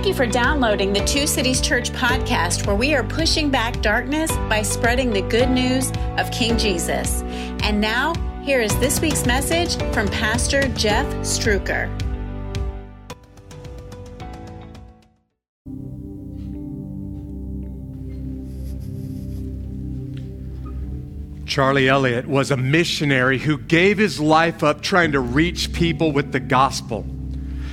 [0.00, 4.32] Thank you for downloading the Two Cities Church podcast, where we are pushing back darkness
[4.48, 7.20] by spreading the good news of King Jesus.
[7.62, 11.90] And now, here is this week's message from Pastor Jeff Struecker.
[21.44, 26.32] Charlie Elliott was a missionary who gave his life up trying to reach people with
[26.32, 27.04] the gospel.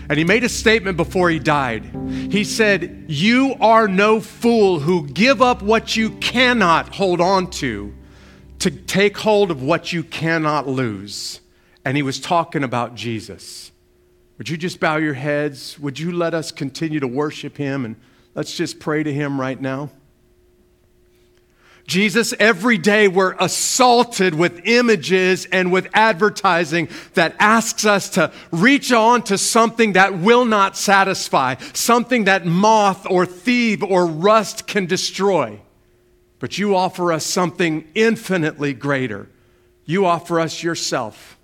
[0.09, 1.83] And he made a statement before he died.
[2.31, 7.93] He said, You are no fool who give up what you cannot hold on to
[8.59, 11.41] to take hold of what you cannot lose.
[11.85, 13.71] And he was talking about Jesus.
[14.37, 15.79] Would you just bow your heads?
[15.79, 17.85] Would you let us continue to worship him?
[17.85, 17.95] And
[18.35, 19.89] let's just pray to him right now.
[21.87, 28.91] Jesus, every day we're assaulted with images and with advertising that asks us to reach
[28.91, 34.85] on to something that will not satisfy, something that moth or thief or rust can
[34.85, 35.61] destroy.
[36.39, 39.29] But you offer us something infinitely greater.
[39.85, 41.37] You offer us yourself.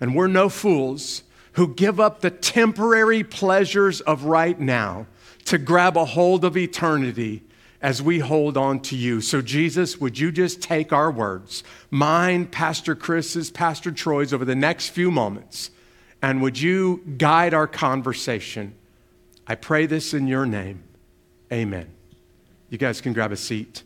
[0.00, 5.06] And we're no fools who give up the temporary pleasures of right now
[5.46, 7.42] to grab a hold of eternity
[7.82, 9.20] as we hold on to you.
[9.20, 14.54] So, Jesus, would you just take our words, mine, Pastor Chris's, Pastor Troy's, over the
[14.54, 15.70] next few moments,
[16.22, 18.74] and would you guide our conversation?
[19.46, 20.84] I pray this in your name.
[21.52, 21.88] Amen.
[22.70, 23.82] You guys can grab a seat.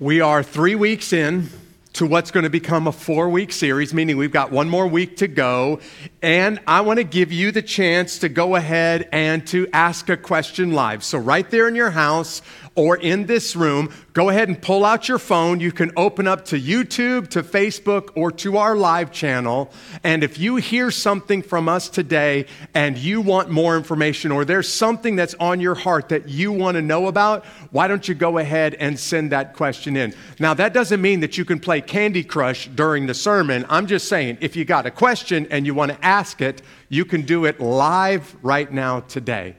[0.00, 1.50] We are three weeks in
[1.98, 5.16] to what's going to become a four week series, meaning we've got one more week
[5.16, 5.80] to go.
[6.22, 10.16] And I want to give you the chance to go ahead and to ask a
[10.16, 11.02] question live.
[11.02, 12.40] So, right there in your house
[12.78, 15.58] or in this room, go ahead and pull out your phone.
[15.58, 19.72] You can open up to YouTube, to Facebook, or to our live channel.
[20.04, 24.68] And if you hear something from us today and you want more information, or there's
[24.68, 28.38] something that's on your heart that you want to know about, why don't you go
[28.38, 30.14] ahead and send that question in?
[30.38, 33.66] Now, that doesn't mean that you can play Candy Crush during the sermon.
[33.68, 37.04] I'm just saying, if you got a question and you want to ask it, you
[37.04, 39.56] can do it live right now today.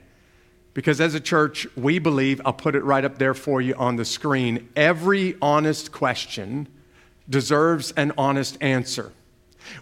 [0.74, 3.96] Because as a church, we believe, I'll put it right up there for you on
[3.96, 6.68] the screen, every honest question
[7.30, 9.12] deserves an honest answer.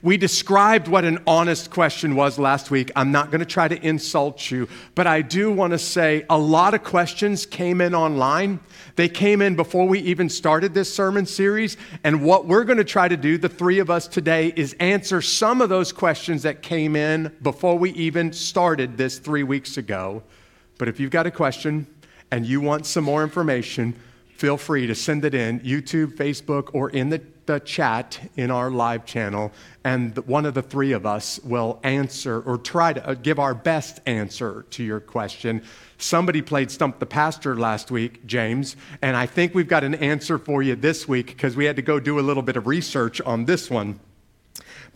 [0.02, 2.92] We described what an honest question was last week.
[2.96, 6.38] I'm not going to try to insult you, but I do want to say a
[6.38, 8.60] lot of questions came in online.
[8.96, 11.78] They came in before we even started this sermon series.
[12.04, 15.22] And what we're going to try to do, the three of us today, is answer
[15.22, 20.24] some of those questions that came in before we even started this three weeks ago.
[20.78, 21.88] But if you've got a question
[22.32, 23.96] and you want some more information,
[24.38, 28.70] feel free to send it in YouTube, Facebook, or in the, the chat in our
[28.70, 29.52] live channel.
[29.84, 33.56] And one of the three of us will answer or try to uh, give our
[33.56, 35.64] best answer to your question.
[35.98, 40.38] Somebody played Stump the Pastor last week, James, and I think we've got an answer
[40.38, 43.20] for you this week because we had to go do a little bit of research
[43.22, 44.00] on this one.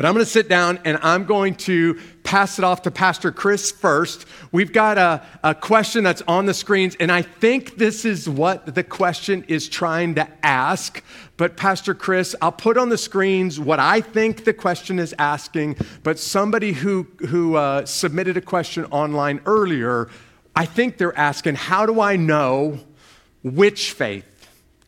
[0.02, 3.32] But I'm going to sit down and I'm going to pass it off to Pastor
[3.32, 4.26] Chris first.
[4.52, 8.74] We've got a, a question that's on the screens, and I think this is what
[8.74, 11.04] the question is trying to ask.
[11.38, 15.78] But, Pastor Chris, I'll put on the screens what I think the question is asking.
[16.02, 20.10] But somebody who, who uh, submitted a question online earlier,
[20.56, 22.80] I think they're asking, How do I know
[23.44, 24.31] which faith?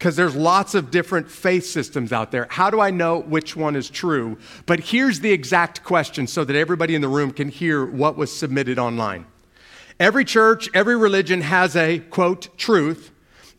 [0.04, 2.46] Because there's lots of different faith systems out there.
[2.50, 4.38] How do I know which one is true?
[4.66, 8.30] But here's the exact question so that everybody in the room can hear what was
[8.30, 9.26] submitted online.
[10.02, 13.12] Every church, every religion has a quote, truth.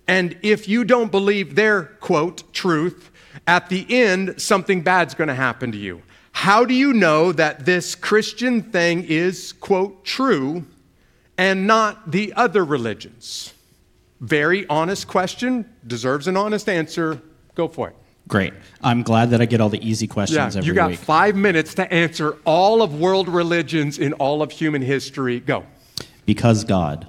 [0.07, 3.11] And if you don't believe their quote, truth,
[3.47, 6.03] at the end, something bad's going to happen to you.
[6.33, 10.67] How do you know that this Christian thing is, quote, true
[11.39, 13.55] and not the other religions?
[14.25, 17.21] Very honest question, deserves an honest answer.
[17.55, 17.97] Go for it.
[18.27, 18.55] Great.
[18.83, 20.67] I'm glad that I get all the easy questions yeah, every week.
[20.69, 20.99] You got week.
[20.99, 25.41] five minutes to answer all of world religions in all of human history.
[25.41, 25.67] Go.
[26.25, 27.07] Because God.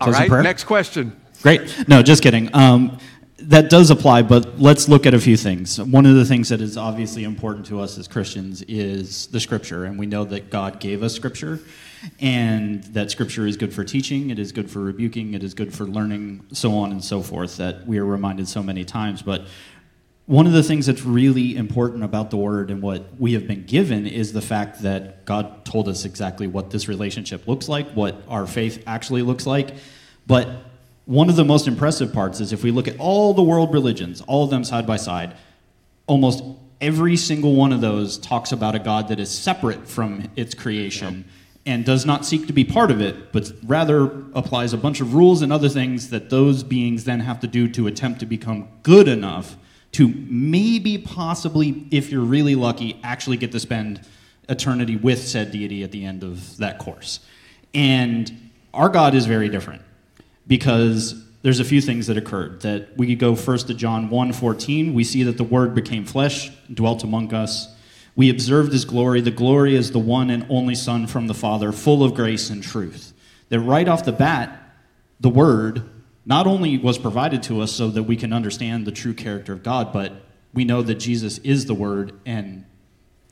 [0.00, 1.20] All right, next question.
[1.42, 1.88] Great.
[1.88, 2.48] No, just kidding.
[2.54, 2.98] Um,
[3.38, 5.80] that does apply, but let's look at a few things.
[5.80, 9.86] One of the things that is obviously important to us as Christians is the scripture,
[9.86, 11.58] and we know that God gave us scripture
[12.20, 15.72] and that scripture is good for teaching, it is good for rebuking, it is good
[15.72, 19.22] for learning, so on and so forth, that we are reminded so many times.
[19.22, 19.46] But
[20.26, 23.64] one of the things that's really important about the word and what we have been
[23.64, 28.22] given is the fact that God told us exactly what this relationship looks like, what
[28.28, 29.74] our faith actually looks like.
[30.26, 30.48] But
[31.04, 34.20] one of the most impressive parts is if we look at all the world religions,
[34.22, 35.36] all of them side by side,
[36.06, 36.44] almost
[36.80, 41.24] every single one of those talks about a God that is separate from its creation.
[41.26, 41.26] Yep
[41.64, 45.14] and does not seek to be part of it, but rather applies a bunch of
[45.14, 48.68] rules and other things that those beings then have to do to attempt to become
[48.82, 49.56] good enough
[49.92, 54.00] to maybe, possibly, if you're really lucky, actually get to spend
[54.48, 57.20] eternity with said deity at the end of that course.
[57.74, 59.82] And our God is very different
[60.46, 64.94] because there's a few things that occurred that we could go first to John 1:14
[64.94, 67.68] we see that the word became flesh dwelt among us
[68.14, 71.72] we observed his glory the glory is the one and only son from the father
[71.72, 73.12] full of grace and truth
[73.48, 74.58] that right off the bat
[75.20, 75.82] the word
[76.24, 79.62] not only was provided to us so that we can understand the true character of
[79.62, 80.12] God but
[80.54, 82.64] we know that Jesus is the word and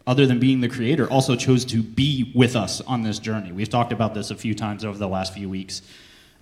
[0.06, 3.68] other than being the creator also chose to be with us on this journey we've
[3.68, 5.82] talked about this a few times over the last few weeks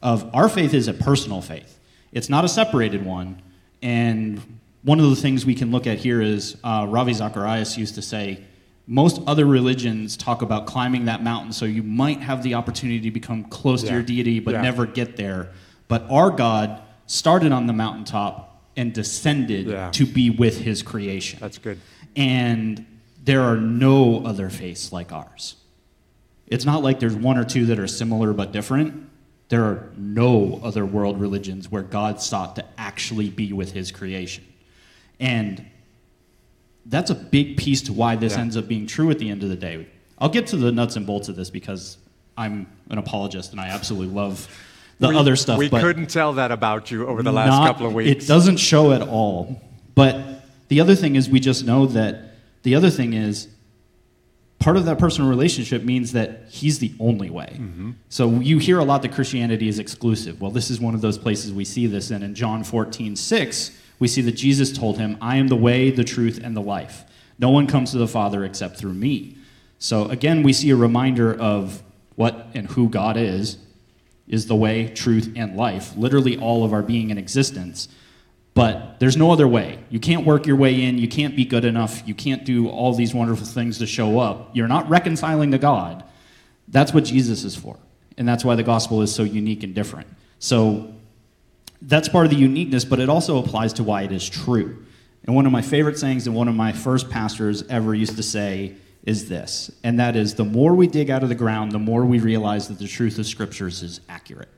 [0.03, 1.79] of our faith is a personal faith.
[2.13, 3.43] It's not a separated one.
[3.83, 7.95] And one of the things we can look at here is uh, Ravi Zacharias used
[7.97, 8.45] to say,
[8.87, 13.11] most other religions talk about climbing that mountain so you might have the opportunity to
[13.11, 13.91] become close yeah.
[13.91, 14.63] to your deity but yeah.
[14.63, 15.53] never get there.
[15.89, 19.91] But our God started on the mountaintop and descended yeah.
[19.91, 21.39] to be with his creation.
[21.41, 21.81] That's good.
[22.17, 22.87] And
[23.23, 25.57] there are no other faiths like ours.
[26.47, 29.11] It's not like there's one or two that are similar but different.
[29.51, 34.45] There are no other world religions where God sought to actually be with his creation.
[35.21, 35.65] And
[36.87, 38.41] that's a big piece to why this yeah.
[38.41, 39.87] ends up being true at the end of the day.
[40.19, 41.99] I'll get to the nuts and bolts of this because
[42.37, 44.49] I'm an apologist and I absolutely love
[44.99, 45.59] the we, other stuff.
[45.59, 48.25] We couldn't tell that about you over the last not, couple of weeks.
[48.25, 49.61] It doesn't show at all.
[49.95, 53.49] But the other thing is, we just know that the other thing is
[54.59, 57.57] part of that personal relationship means that he's the only way.
[57.59, 57.93] Mm-hmm.
[58.09, 60.41] So you hear a lot that Christianity is exclusive.
[60.41, 62.23] Well, this is one of those places we see this in.
[62.23, 66.05] In John 14, 6, we see that Jesus told him, I am the way, the
[66.05, 67.05] truth, and the life.
[67.39, 69.37] No one comes to the Father except through me.
[69.79, 71.83] So again, we see a reminder of
[72.17, 73.59] what and who God is,
[74.27, 77.89] is the way, truth, and life, literally all of our being and existence.
[78.55, 79.79] But there's no other way.
[79.89, 80.99] You can't work your way in.
[80.99, 82.03] You can't be good enough.
[82.07, 84.51] You can't do all these wonderful things to show up.
[84.53, 86.03] You're not reconciling to God.
[86.67, 87.77] That's what Jesus is for.
[88.17, 90.09] And that's why the gospel is so unique and different.
[90.41, 90.93] So
[91.83, 94.85] that's part of the uniqueness, but it also applies to why it is true.
[95.25, 98.23] And one of my favorite sayings that one of my first pastors ever used to
[98.23, 101.79] say is this, and that is the more we dig out of the ground, the
[101.79, 104.49] more we realize that the truth of scriptures is accurate.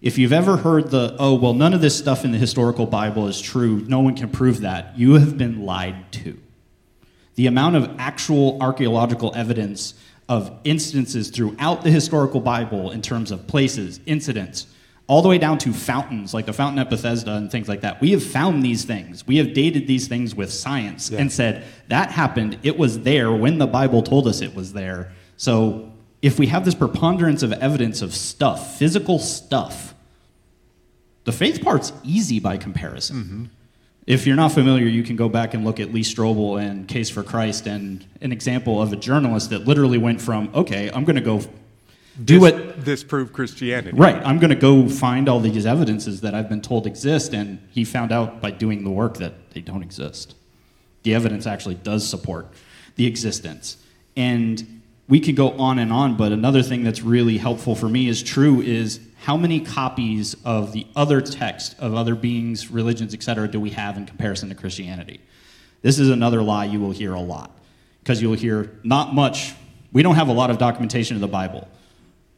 [0.00, 3.26] If you've ever heard the, oh, well, none of this stuff in the historical Bible
[3.26, 6.38] is true, no one can prove that, you have been lied to.
[7.36, 9.94] The amount of actual archaeological evidence
[10.28, 14.66] of instances throughout the historical Bible in terms of places, incidents,
[15.06, 18.00] all the way down to fountains, like the fountain at Bethesda and things like that.
[18.00, 19.26] We have found these things.
[19.26, 21.20] We have dated these things with science yeah.
[21.20, 22.58] and said, that happened.
[22.62, 25.12] It was there when the Bible told us it was there.
[25.36, 25.92] So
[26.22, 29.94] if we have this preponderance of evidence of stuff, physical stuff,
[31.24, 33.16] the faith part's easy by comparison.
[33.16, 33.44] Mm-hmm.
[34.06, 37.10] If you're not familiar, you can go back and look at Lee Strobel and Case
[37.10, 41.16] for Christ and an example of a journalist that literally went from, okay, I'm going
[41.16, 41.42] to go
[42.22, 42.84] do this, it.
[42.84, 43.96] Disprove Christianity.
[43.96, 44.16] Right.
[44.16, 47.34] I'm going to go find all these evidences that I've been told exist.
[47.34, 50.34] And he found out by doing the work that they don't exist.
[51.02, 52.48] The evidence actually does support
[52.96, 53.78] the existence.
[54.16, 58.08] And we could go on and on, but another thing that's really helpful for me
[58.08, 63.48] is true is how many copies of the other text of other beings, religions, etc.,
[63.48, 65.20] do we have in comparison to Christianity?
[65.82, 67.50] This is another lie you will hear a lot
[68.02, 69.54] because you'll hear not much.
[69.92, 71.68] We don't have a lot of documentation of the Bible.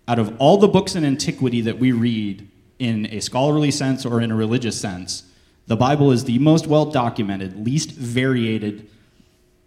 [0.08, 2.48] Out of all the books in antiquity that we read
[2.78, 5.24] in a scholarly sense or in a religious sense,
[5.66, 8.88] the Bible is the most well documented, least variated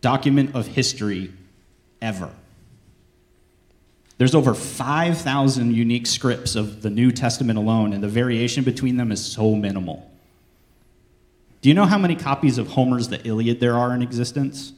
[0.02, 1.32] document of history
[2.02, 2.32] ever.
[4.18, 9.12] There's over 5,000 unique scripts of the New Testament alone, and the variation between them
[9.12, 10.10] is so minimal.
[11.62, 14.74] Do you know how many copies of Homer's The Iliad there are in existence?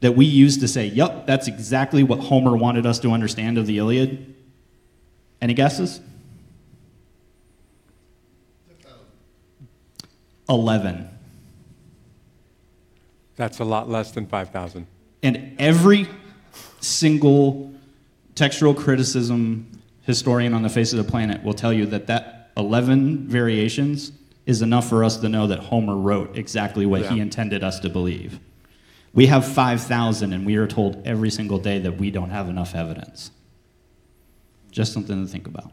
[0.00, 3.66] That we use to say, yep, that's exactly what Homer wanted us to understand of
[3.66, 4.31] the Iliad?
[5.42, 6.00] Any guesses?
[10.48, 11.08] 11.
[13.36, 14.86] That's a lot less than 5,000.
[15.22, 16.06] And every
[16.80, 17.72] single
[18.34, 19.68] textual criticism
[20.02, 24.12] historian on the face of the planet will tell you that that 11 variations
[24.46, 27.10] is enough for us to know that Homer wrote exactly what yeah.
[27.12, 28.38] he intended us to believe.
[29.14, 32.74] We have 5,000, and we are told every single day that we don't have enough
[32.74, 33.30] evidence.
[34.72, 35.70] Just something to think about.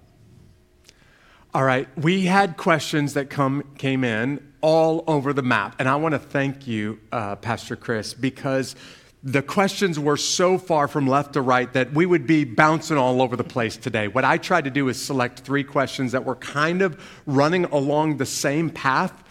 [1.51, 5.95] All right, we had questions that come came in all over the map, and I
[5.95, 8.75] want to thank you, uh, Pastor Chris, because
[9.23, 13.21] the questions were so far from left to right that we would be bouncing all
[13.21, 14.07] over the place today.
[14.07, 18.17] What I tried to do is select three questions that were kind of running along
[18.17, 19.23] the same path.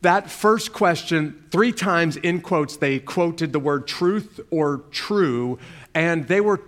[0.00, 5.58] That first question, three times in quotes, they quoted the word truth or true,
[5.94, 6.62] and they were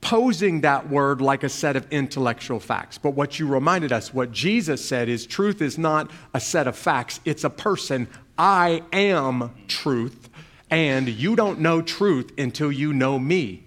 [0.00, 2.98] posing that word like a set of intellectual facts.
[2.98, 6.76] But what you reminded us, what Jesus said is truth is not a set of
[6.76, 8.08] facts, it's a person.
[8.38, 10.28] I am truth
[10.70, 13.64] and you don't know truth until you know me.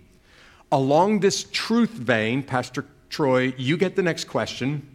[0.71, 4.87] Along this truth vein, Pastor Troy, you get the next question.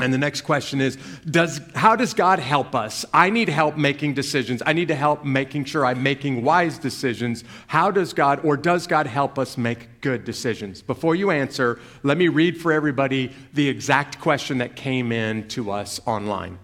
[0.00, 0.96] And the next question is
[1.30, 3.04] does, How does God help us?
[3.12, 4.62] I need help making decisions.
[4.64, 7.44] I need to help making sure I'm making wise decisions.
[7.66, 10.80] How does God, or does God help us make good decisions?
[10.80, 15.70] Before you answer, let me read for everybody the exact question that came in to
[15.70, 16.58] us online.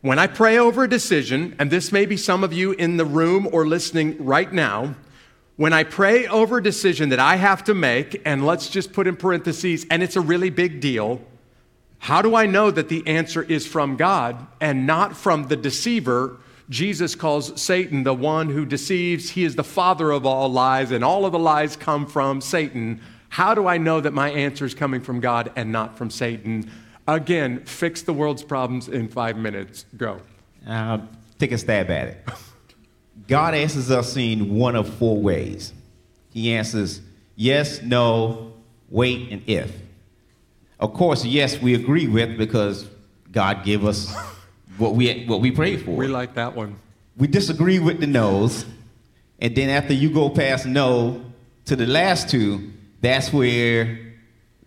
[0.00, 3.06] When I pray over a decision, and this may be some of you in the
[3.06, 4.96] room or listening right now,
[5.56, 9.06] when I pray over a decision that I have to make, and let's just put
[9.06, 11.22] in parentheses, and it's a really big deal,
[12.04, 16.36] how do I know that the answer is from God and not from the deceiver?
[16.68, 19.30] Jesus calls Satan the one who deceives.
[19.30, 23.00] He is the father of all lies, and all of the lies come from Satan.
[23.30, 26.70] How do I know that my answer is coming from God and not from Satan?
[27.08, 29.86] Again, fix the world's problems in five minutes.
[29.96, 30.20] Go.
[30.68, 30.98] Uh,
[31.38, 32.28] take a stab at it.
[33.28, 35.72] God answers us in one of four ways.
[36.34, 37.00] He answers
[37.34, 38.52] yes, no,
[38.90, 39.74] wait, and if.
[40.84, 42.86] Of course, yes, we agree with because
[43.32, 44.14] God gave us
[44.76, 45.92] what we what we prayed for.
[45.92, 46.76] We like that one.
[47.16, 48.66] We disagree with the no's,
[49.38, 51.24] and then after you go past no
[51.64, 53.98] to the last two, that's where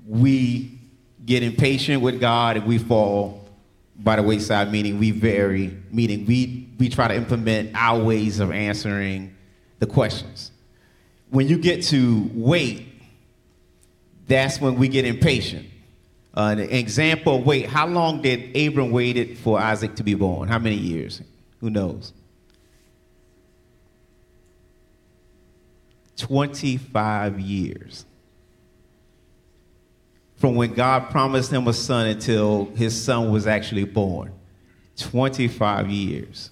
[0.07, 0.79] we
[1.23, 3.47] get impatient with God and we fall
[3.95, 8.49] by the wayside, meaning we vary, meaning we, we try to implement our ways of
[8.49, 9.35] answering
[9.77, 10.49] the questions.
[11.29, 12.87] When you get to wait,
[14.25, 15.67] that's when we get impatient.
[16.37, 20.47] An example, wait, how long did Abram waited for Isaac to be born?
[20.47, 21.19] How many years?
[21.61, 22.13] Who knows?
[26.17, 28.05] 25 years
[30.35, 34.31] from when God promised him a son until his son was actually born
[34.97, 36.51] 25 years.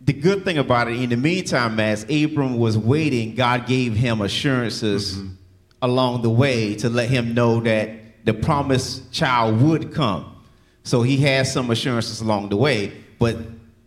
[0.00, 4.20] The good thing about it, in the meantime, as Abram was waiting, God gave him
[4.20, 5.34] assurances mm-hmm.
[5.82, 10.36] Along the way to let him know that the promised child would come.
[10.82, 12.92] So he has some assurances along the way.
[13.18, 13.36] But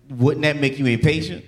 [0.09, 1.43] wouldn't that make you impatient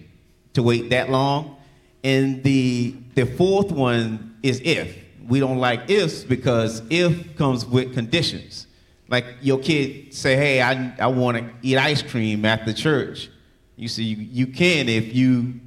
[0.53, 1.57] to wait that long?
[2.03, 4.97] And the the fourth one is if
[5.27, 8.67] we don't like ifs because if comes with conditions.
[9.07, 13.29] Like your kid say, hey, I, I want to eat ice cream after church.
[13.75, 15.59] You see, you, you can if you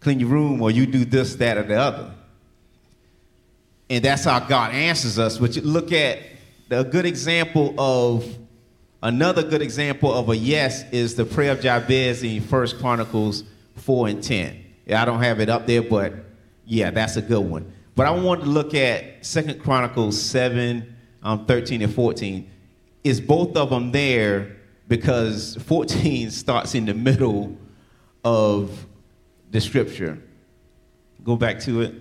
[0.00, 2.13] clean your room or you do this, that, or the other.
[3.90, 5.38] And that's how God answers us.
[5.38, 6.20] But look at
[6.70, 8.26] a good example of
[9.02, 13.44] another good example of a yes is the prayer of Jabez in First Chronicles
[13.76, 14.64] 4 and 10.
[14.86, 16.14] Yeah, I don't have it up there, but
[16.64, 17.72] yeah, that's a good one.
[17.94, 22.50] But I want to look at Second Chronicles 7, um, 13, and 14.
[23.04, 24.56] Is both of them there
[24.88, 27.56] because 14 starts in the middle
[28.24, 28.86] of
[29.50, 30.18] the scripture.
[31.22, 31.94] Go back to it.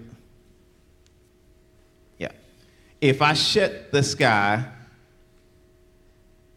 [2.17, 2.31] Yeah.
[3.03, 4.63] If I shut the sky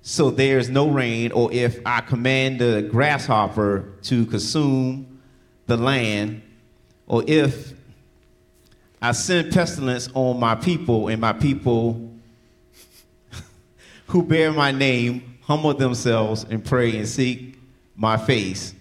[0.01, 5.21] so there's no rain, or if I command the grasshopper to consume
[5.67, 6.43] the land,
[7.09, 7.73] or if
[9.03, 12.13] I send pestilence on my people, and my people
[14.07, 17.59] who bear my name humble themselves and pray and seek
[17.97, 18.73] my face.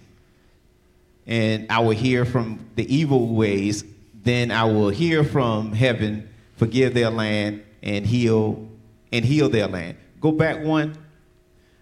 [1.26, 3.84] And I will hear from the evil ways.
[4.22, 8.68] Then I will hear from heaven, forgive their land, and heal
[9.12, 9.96] and heal their land.
[10.20, 10.96] Go back one.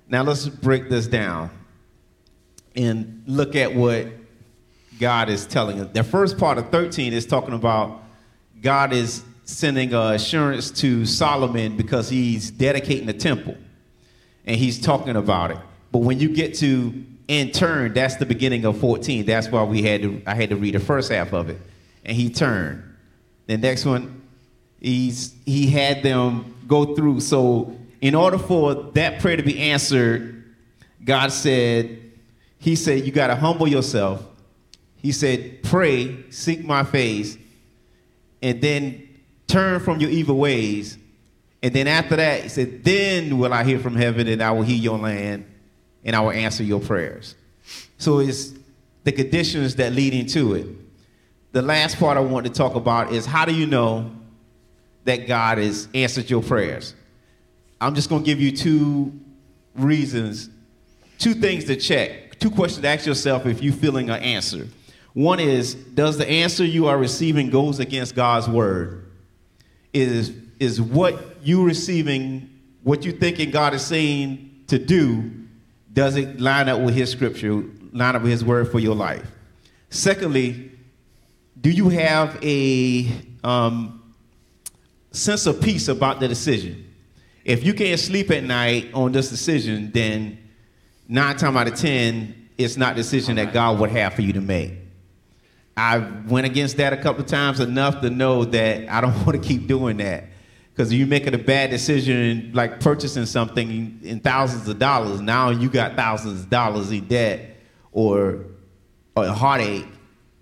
[0.09, 1.51] Now let's break this down
[2.77, 4.09] and look at what
[5.01, 5.89] God is telling us.
[5.93, 8.03] The first part of 13 is talking about
[8.61, 13.57] God is sending uh, assurance to Solomon because he's dedicating the temple
[14.47, 15.59] and he's talking about it.
[15.93, 19.25] But when you get to in turn, that's the beginning of 14.
[19.25, 21.59] That's why we had to, I had to read the first half of it.
[22.05, 22.83] And he turned.
[23.47, 24.23] The next one,
[24.85, 27.21] he's he had them go through.
[27.21, 30.45] So in order for that prayer to be answered,
[31.03, 32.13] God said,
[32.59, 34.23] He said, you got to humble yourself.
[34.97, 37.37] He said, pray, seek my face,
[38.41, 39.07] and then
[39.47, 40.97] turn from your evil ways.
[41.63, 44.63] And then after that, he said, Then will I hear from heaven, and I will
[44.63, 45.47] heal your land,
[46.05, 47.35] and I will answer your prayers.
[47.99, 48.53] So it's
[49.05, 50.67] the conditions that lead into it.
[51.53, 54.11] the last part I want to talk about is how do you know
[55.05, 56.95] that God has answered your prayers?
[57.81, 59.13] I'm just going to give you two
[59.75, 60.49] reasons,
[61.19, 64.69] two things to check, two questions to ask yourself if you're feeling an answer.
[65.13, 69.11] One is, does the answer you are receiving goes against God's word?
[69.93, 72.49] Is is what you receiving,
[72.83, 75.31] what you thinking God is saying to do,
[75.93, 79.27] does it line up with his scripture, line up with his word for your life?
[79.91, 80.73] Secondly,
[81.61, 83.09] do you have a
[83.45, 84.03] um,
[85.15, 86.93] sense of peace about the decision?
[87.45, 90.39] If you can't sleep at night on this decision, then
[91.09, 94.33] nine times out of ten, it's not a decision that God would have for you
[94.33, 94.73] to make.
[95.77, 99.33] I went against that a couple of times enough to know that I don't want
[99.33, 100.25] to keep doing that.
[100.73, 105.69] Because you're making a bad decision, like purchasing something in thousands of dollars, now you
[105.69, 107.59] got thousands of dollars in debt
[107.93, 108.45] or,
[109.15, 109.87] or a heartache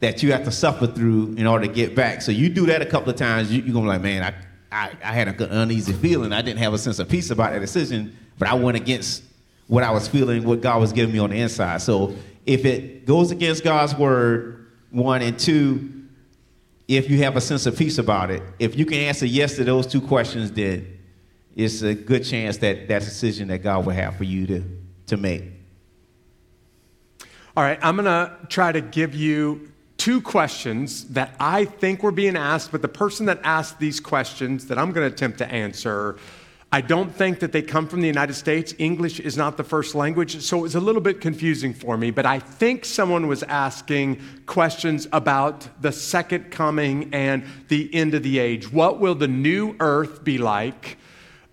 [0.00, 2.22] that you have to suffer through in order to get back.
[2.22, 4.34] So you do that a couple of times, you, are gonna be like, man, I,
[4.72, 6.32] I, I had an uneasy feeling.
[6.32, 9.22] I didn't have a sense of peace about that decision, but I went against
[9.66, 11.82] what I was feeling, what God was giving me on the inside.
[11.82, 12.14] So
[12.46, 16.02] if it goes against God's word, one, and two,
[16.88, 18.42] if you have a sense of peace about it.
[18.58, 20.98] If you can answer yes to those two questions, then
[21.54, 24.64] it's a good chance that that decision that God will have for you to,
[25.06, 25.44] to make.
[27.56, 29.71] All right, I'm going to try to give you
[30.02, 34.66] two questions that I think were being asked, but the person that asked these questions
[34.66, 36.16] that I'm going to attempt to answer
[36.74, 38.74] I don't think that they come from the United States.
[38.78, 42.10] English is not the first language, so it was a little bit confusing for me.
[42.10, 48.22] But I think someone was asking questions about the second coming and the end of
[48.22, 48.72] the age.
[48.72, 50.96] What will the new earth be like?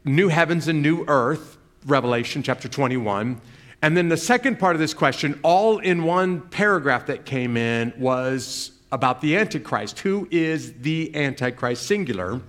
[0.06, 3.42] New heavens and new earth, Revelation chapter 21.
[3.82, 7.94] And then the second part of this question, all in one paragraph that came in,
[7.98, 10.00] was about the Antichrist.
[10.00, 12.42] Who is the Antichrist, singular?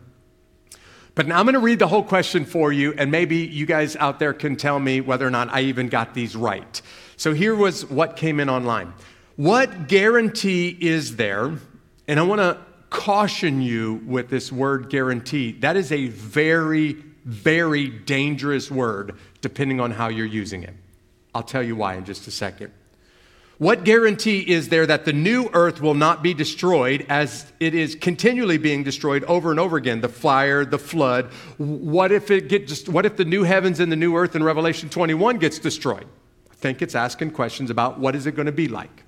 [1.15, 3.95] But now I'm going to read the whole question for you, and maybe you guys
[3.97, 6.81] out there can tell me whether or not I even got these right.
[7.17, 8.93] So here was what came in online.
[9.37, 11.53] What guarantee is there?
[12.09, 12.59] And I want to
[12.91, 15.53] caution you with this word guarantee.
[15.53, 20.75] That is a very, very dangerous word depending on how you're using it.
[21.35, 22.73] I'll tell you why in just a second.
[23.61, 27.95] What guarantee is there that the new earth will not be destroyed as it is
[27.95, 30.01] continually being destroyed over and over again?
[30.01, 31.27] The fire, the flood.
[31.59, 34.43] What if it get just, what if the new heavens and the new earth in
[34.43, 36.07] Revelation 21 gets destroyed?
[36.51, 39.05] I think it's asking questions about what is it going to be like.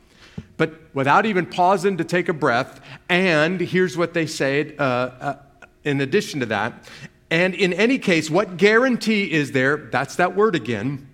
[0.58, 5.36] But without even pausing to take a breath, and here's what they say uh, uh,
[5.82, 6.74] in addition to that.
[7.30, 9.78] And in any case, what guarantee is there?
[9.78, 11.08] That's that word again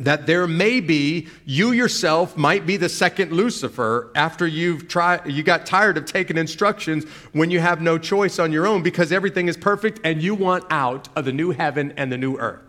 [0.00, 5.42] that there may be you yourself might be the second lucifer after you've tried you
[5.42, 9.46] got tired of taking instructions when you have no choice on your own because everything
[9.46, 12.62] is perfect and you want out of the new heaven and the new earth.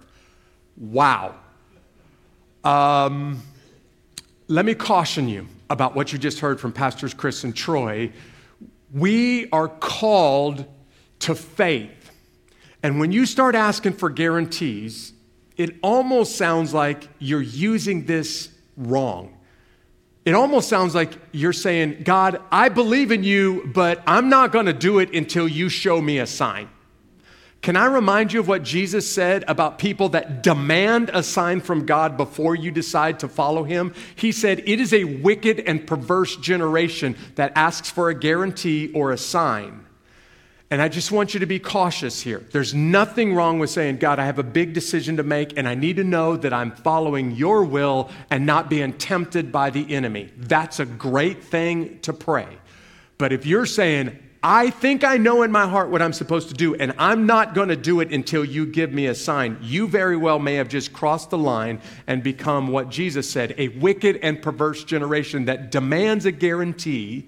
[0.77, 1.35] Wow.
[2.63, 3.41] Um,
[4.47, 8.11] let me caution you about what you just heard from pastors chris and troy.
[8.93, 10.65] We are called
[11.19, 12.11] to faith.
[12.83, 15.13] And when you start asking for guarantees
[15.61, 19.37] it almost sounds like you're using this wrong.
[20.25, 24.65] It almost sounds like you're saying, God, I believe in you, but I'm not going
[24.65, 26.67] to do it until you show me a sign.
[27.61, 31.85] Can I remind you of what Jesus said about people that demand a sign from
[31.85, 33.93] God before you decide to follow him?
[34.15, 39.11] He said, It is a wicked and perverse generation that asks for a guarantee or
[39.11, 39.85] a sign.
[40.71, 42.45] And I just want you to be cautious here.
[42.51, 45.75] There's nothing wrong with saying, God, I have a big decision to make, and I
[45.75, 50.31] need to know that I'm following your will and not being tempted by the enemy.
[50.37, 52.47] That's a great thing to pray.
[53.17, 56.55] But if you're saying, I think I know in my heart what I'm supposed to
[56.55, 59.57] do, and I'm not going to do it until you give me a sign.
[59.61, 63.67] You very well may have just crossed the line and become what Jesus said a
[63.67, 67.27] wicked and perverse generation that demands a guarantee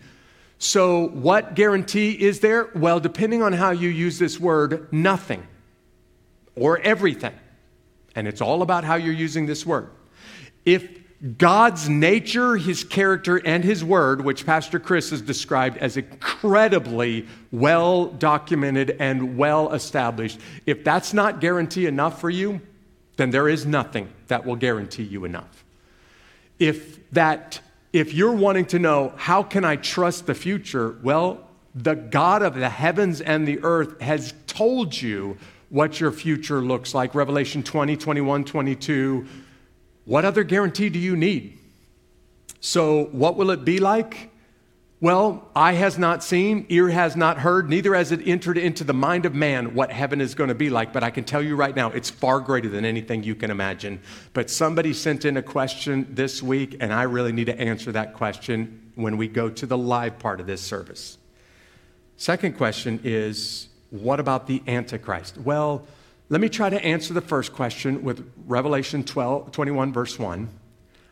[0.60, 2.70] so, what guarantee is there?
[2.74, 5.46] Well, depending on how you use this word, nothing
[6.56, 7.34] or everything.
[8.16, 9.90] And it's all about how you're using this word.
[10.66, 10.88] If
[11.38, 18.08] God's nature, his character, and his word, which Pastor Chris has described as incredibly well
[18.08, 22.62] documented and well established, if that's not guarantee enough for you,
[23.16, 25.64] then there is nothing that will guarantee you enough.
[26.60, 27.62] If that
[27.94, 30.98] if you're wanting to know, how can I trust the future?
[31.04, 35.38] Well, the God of the heavens and the earth has told you
[35.70, 37.14] what your future looks like.
[37.14, 39.26] Revelation 20, 21, 22.
[40.06, 41.60] What other guarantee do you need?
[42.60, 44.32] So, what will it be like?
[45.04, 48.94] Well, eye has not seen, ear has not heard, neither has it entered into the
[48.94, 50.94] mind of man what heaven is going to be like.
[50.94, 54.00] But I can tell you right now, it's far greater than anything you can imagine.
[54.32, 58.14] But somebody sent in a question this week, and I really need to answer that
[58.14, 61.18] question when we go to the live part of this service.
[62.16, 65.38] Second question is what about the Antichrist?
[65.38, 65.86] Well,
[66.30, 70.48] let me try to answer the first question with Revelation 12, 21, verse 1.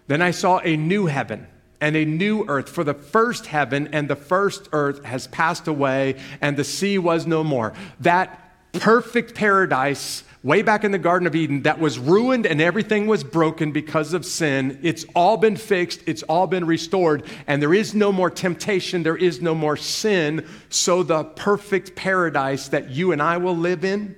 [0.07, 1.45] Then I saw a new heaven
[1.81, 2.69] and a new earth.
[2.69, 7.27] For the first heaven and the first earth has passed away, and the sea was
[7.27, 7.73] no more.
[7.99, 8.37] That
[8.73, 13.23] perfect paradise way back in the Garden of Eden that was ruined and everything was
[13.23, 14.79] broken because of sin.
[14.81, 19.17] It's all been fixed, it's all been restored, and there is no more temptation, there
[19.17, 20.47] is no more sin.
[20.69, 24.15] So the perfect paradise that you and I will live in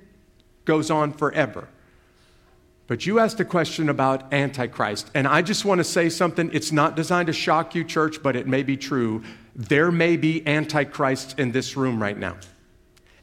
[0.64, 1.68] goes on forever.
[2.86, 6.50] But you asked a question about Antichrist, and I just want to say something.
[6.52, 9.22] It's not designed to shock you, church, but it may be true.
[9.56, 12.36] There may be Antichrists in this room right now.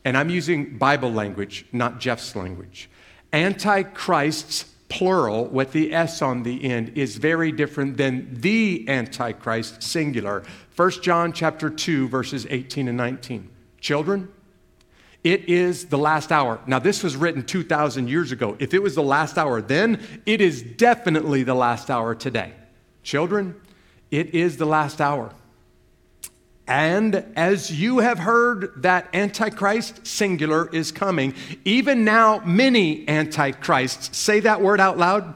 [0.04, 2.90] And I'm using Bible language, not Jeff's language.
[3.32, 10.44] Antichrists, plural, with the S on the end, is very different than the Antichrist, singular.
[10.76, 13.48] 1 John chapter 2, verses 18 and 19.
[13.80, 14.30] Children,
[15.24, 16.60] it is the last hour.
[16.66, 18.56] Now, this was written 2,000 years ago.
[18.60, 22.54] If it was the last hour then, it is definitely the last hour today.
[23.04, 23.56] Children,
[24.10, 25.34] it is the last hour.
[26.68, 31.34] And as you have heard that Antichrist, singular, is coming,
[31.66, 35.36] even now many Antichrists, say that word out loud.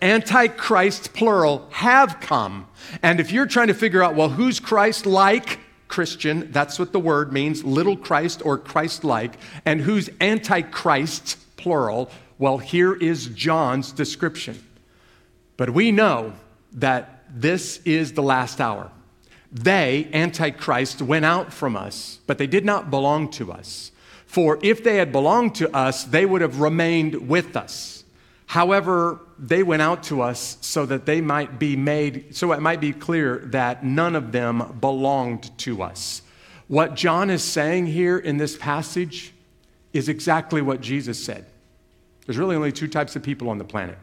[0.00, 2.66] Antichrist, plural, have come.
[3.02, 5.60] And if you're trying to figure out, well, who's Christ like?
[5.88, 12.10] Christian, that's what the word means, little Christ or Christ like, and who's antichrist, plural.
[12.38, 14.62] Well, here is John's description.
[15.56, 16.34] But we know
[16.72, 18.90] that this is the last hour.
[19.50, 23.90] They, Antichrist, went out from us, but they did not belong to us.
[24.26, 27.97] For if they had belonged to us, they would have remained with us.
[28.48, 32.80] However, they went out to us so that they might be made, so it might
[32.80, 36.22] be clear that none of them belonged to us.
[36.66, 39.34] What John is saying here in this passage
[39.92, 41.44] is exactly what Jesus said.
[42.24, 43.98] There's really only two types of people on the planet.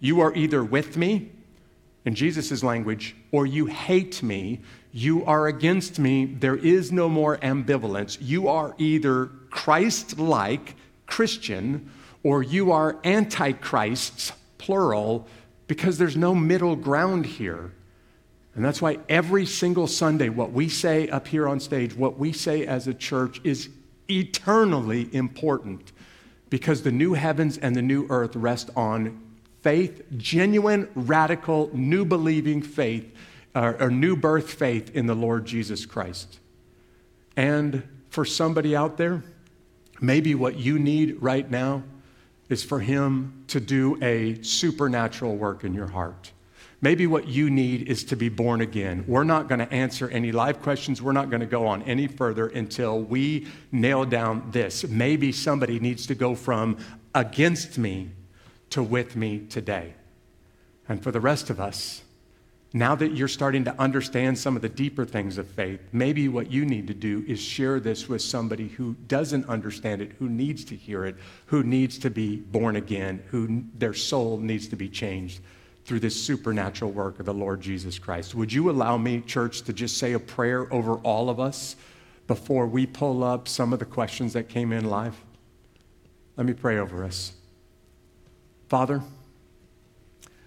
[0.00, 1.30] You are either with me,
[2.06, 4.60] in Jesus' language, or you hate me,
[4.92, 6.24] you are against me.
[6.24, 8.16] There is no more ambivalence.
[8.18, 10.74] You are either Christ like
[11.06, 11.90] Christian
[12.22, 15.26] or you are antichrists, plural,
[15.66, 17.72] because there's no middle ground here.
[18.54, 22.32] And that's why every single Sunday, what we say up here on stage, what we
[22.32, 23.68] say as a church is
[24.10, 25.92] eternally important
[26.50, 29.20] because the new heavens and the new earth rest on
[29.62, 33.14] faith, genuine, radical, new believing faith,
[33.54, 36.40] or, or new birth faith in the Lord Jesus Christ.
[37.36, 39.22] And for somebody out there,
[40.00, 41.84] maybe what you need right now
[42.50, 46.32] is for Him to do a supernatural work in your heart.
[46.82, 49.04] Maybe what you need is to be born again.
[49.06, 51.02] We're not going to answer any live questions.
[51.02, 54.86] We're not going to go on any further until we nail down this.
[54.88, 56.78] Maybe somebody needs to go from
[57.14, 58.10] against me
[58.70, 59.94] to with me today.
[60.88, 62.02] And for the rest of us,
[62.72, 66.52] now that you're starting to understand some of the deeper things of faith, maybe what
[66.52, 70.64] you need to do is share this with somebody who doesn't understand it, who needs
[70.66, 74.88] to hear it, who needs to be born again, who their soul needs to be
[74.88, 75.40] changed
[75.84, 78.36] through this supernatural work of the Lord Jesus Christ.
[78.36, 81.74] Would you allow me, church, to just say a prayer over all of us
[82.28, 85.16] before we pull up some of the questions that came in live?
[86.36, 87.32] Let me pray over us.
[88.68, 89.02] Father,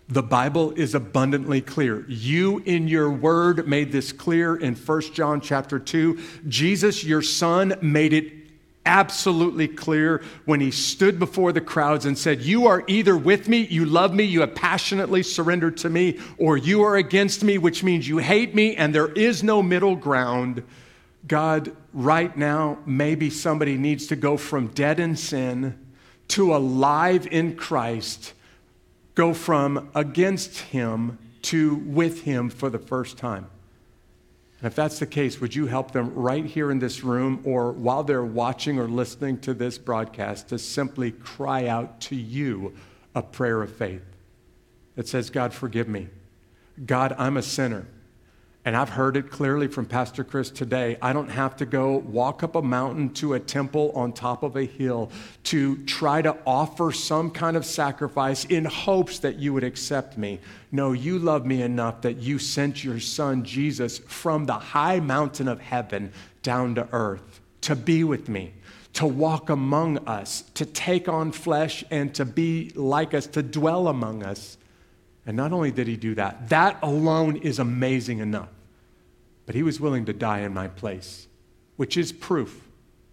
[0.10, 2.06] the Bible is abundantly clear.
[2.08, 6.20] You in your word made this clear in 1 John chapter 2.
[6.48, 8.34] Jesus, your son, made it
[8.86, 13.60] absolutely clear when he stood before the crowds and said, You are either with me,
[13.62, 17.82] you love me, you have passionately surrendered to me, or you are against me, which
[17.82, 20.64] means you hate me, and there is no middle ground.
[21.26, 25.80] God, right now, maybe somebody needs to go from dead in sin
[26.30, 28.34] to alive in Christ
[29.16, 33.48] go from against him to with him for the first time.
[34.60, 37.74] And if that's the case, would you help them right here in this room or
[37.74, 42.74] while they're watching or listening to this broadcast to simply cry out to you
[43.14, 44.04] a prayer of faith
[44.96, 46.08] that says, God, forgive me.
[46.86, 47.86] God, I'm a sinner.
[48.66, 50.98] And I've heard it clearly from Pastor Chris today.
[51.02, 54.56] I don't have to go walk up a mountain to a temple on top of
[54.56, 55.12] a hill
[55.46, 60.40] to try to offer some kind of sacrifice in hopes that you would accept me.
[60.72, 65.50] No, you love me enough that you sent your son Jesus from the high mountain
[65.50, 68.54] of heaven down to earth to be with me,
[68.94, 73.90] to walk among us, to take on flesh and to be like us, to dwell
[73.90, 74.58] among us.
[75.26, 78.50] And not only did he do that, that alone is amazing enough.
[79.46, 81.28] But he was willing to die in my place,
[81.76, 82.62] which is proof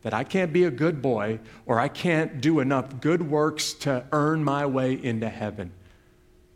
[0.03, 4.05] that I can't be a good boy or I can't do enough good works to
[4.13, 5.73] earn my way into heaven.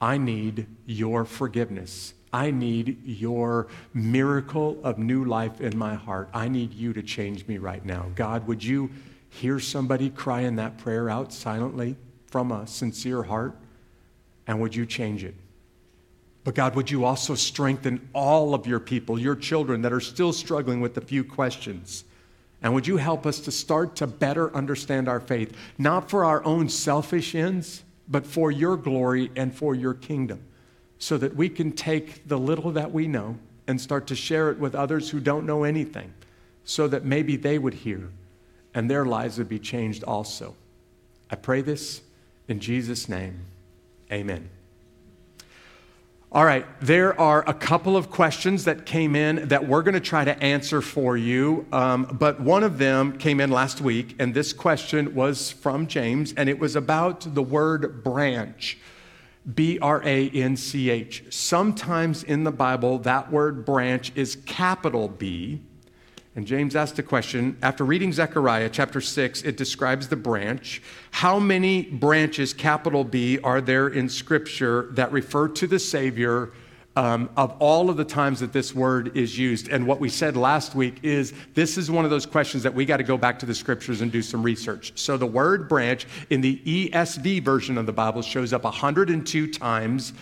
[0.01, 2.15] I need your forgiveness.
[2.33, 6.29] I need your miracle of new life in my heart.
[6.35, 8.07] I need you to change me right now.
[8.17, 8.91] God, would you
[9.29, 13.57] hear somebody crying that prayer out silently from a sincere heart?
[14.47, 15.37] And would you change it?
[16.45, 20.33] But God, would you also strengthen all of your people, your children that are still
[20.33, 22.05] struggling with a few questions?
[22.63, 26.45] And would you help us to start to better understand our faith, not for our
[26.45, 30.43] own selfish ends, but for your glory and for your kingdom,
[30.99, 34.59] so that we can take the little that we know and start to share it
[34.59, 36.13] with others who don't know anything,
[36.65, 38.11] so that maybe they would hear
[38.75, 40.55] and their lives would be changed also.
[41.31, 42.03] I pray this
[42.49, 43.41] in Jesus' name.
[44.13, 44.51] Amen.
[46.35, 50.01] All right, there are a couple of questions that came in that we're going to
[50.01, 51.65] try to answer for you.
[51.71, 56.35] Um, but one of them came in last week, and this question was from James,
[56.37, 58.79] and it was about the word branch.
[59.55, 61.23] B R A N C H.
[61.31, 65.63] Sometimes in the Bible, that word branch is capital B,
[66.37, 67.57] and James asked a question.
[67.63, 70.83] After reading Zechariah chapter 6, it describes the branch.
[71.13, 76.51] How many branches, capital B, are there in Scripture that refer to the Savior
[76.97, 79.69] um, of all of the times that this word is used?
[79.69, 82.85] And what we said last week is this is one of those questions that we
[82.85, 84.93] got to go back to the Scriptures and do some research.
[84.97, 90.13] So the word branch in the ESV version of the Bible shows up 102 times.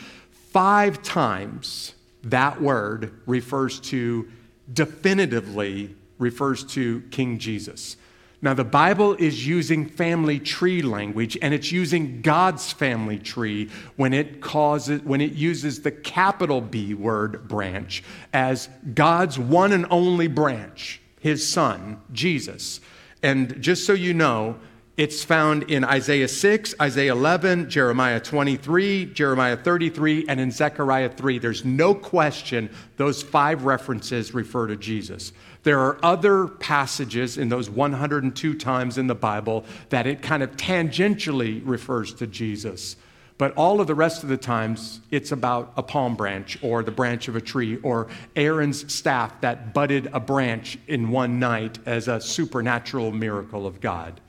[0.50, 1.94] Five times
[2.24, 4.28] that word refers to
[4.74, 7.96] definitively refers to King Jesus.
[8.44, 14.12] Now, the Bible is using family tree language, and it's using God's family tree when
[14.12, 20.26] it causes, when it uses the capital B word branch as God's one and only
[20.26, 22.80] branch, his son, Jesus.
[23.22, 24.58] And just so you know,
[24.98, 31.38] it's found in Isaiah 6, Isaiah 11, Jeremiah 23, Jeremiah 33, and in Zechariah 3.
[31.38, 35.32] There's no question those five references refer to Jesus.
[35.62, 40.56] There are other passages in those 102 times in the Bible that it kind of
[40.58, 42.96] tangentially refers to Jesus.
[43.38, 46.90] But all of the rest of the times, it's about a palm branch or the
[46.90, 52.08] branch of a tree or Aaron's staff that budded a branch in one night as
[52.08, 54.20] a supernatural miracle of God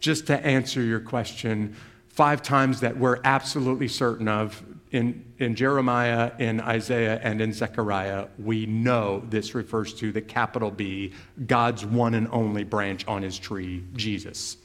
[0.00, 1.76] just to answer your question,
[2.08, 8.28] five times that we're absolutely certain of in, in Jeremiah, in Isaiah, and in Zechariah,
[8.38, 11.12] we know this refers to the capital B,
[11.46, 14.56] God's one and only branch on his tree, Jesus.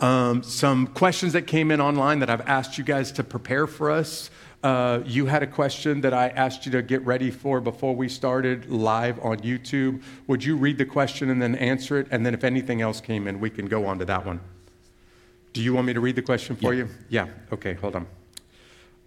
[0.00, 3.90] Um, some questions that came in online that I've asked you guys to prepare for
[3.90, 4.30] us.
[4.62, 8.10] Uh, you had a question that I asked you to get ready for before we
[8.10, 10.02] started live on YouTube.
[10.26, 12.08] Would you read the question and then answer it?
[12.10, 14.40] And then if anything else came in, we can go on to that one.
[15.54, 16.84] Do you want me to read the question for yeah.
[16.84, 16.88] you?
[17.08, 17.28] Yeah.
[17.52, 18.06] Okay, hold on.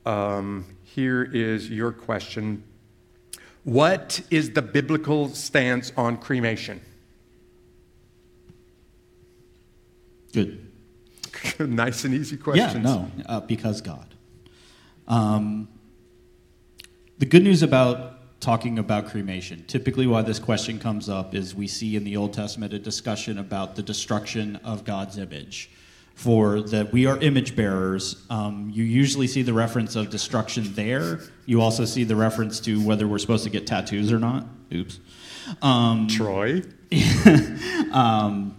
[0.05, 2.63] Um, here is your question
[3.63, 6.81] What is the biblical stance on cremation?
[10.33, 10.67] Good.
[11.59, 12.83] nice and easy question.
[12.83, 14.12] Yeah, no, uh, because God.
[15.07, 15.67] Um,
[17.17, 21.67] the good news about talking about cremation, typically why this question comes up is we
[21.67, 25.69] see in the Old Testament a discussion about the destruction of God's image.
[26.15, 31.21] For that we are image bearers, um, you usually see the reference of destruction there.
[31.47, 34.45] You also see the reference to whether we're supposed to get tattoos or not.
[34.71, 34.99] Oops.
[35.61, 36.61] Um, Troy.
[37.91, 38.55] um,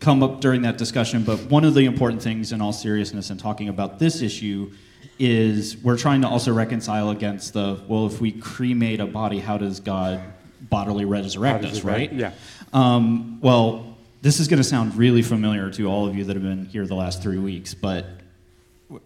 [0.00, 3.36] come up during that discussion, but one of the important things, in all seriousness, in
[3.36, 4.70] talking about this issue
[5.18, 9.58] is we're trying to also reconcile against the well, if we cremate a body, how
[9.58, 10.20] does God
[10.60, 12.12] bodily resurrect us, right?
[12.12, 12.32] Yeah.
[12.72, 16.42] Um, well, this is going to sound really familiar to all of you that have
[16.42, 18.06] been here the last three weeks, but